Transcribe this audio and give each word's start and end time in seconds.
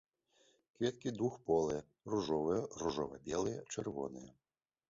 Кветкі 0.77 1.13
двухполыя, 1.19 1.83
ружовыя, 2.13 2.65
ружова-белыя, 2.85 3.59
чырвоныя. 3.75 4.31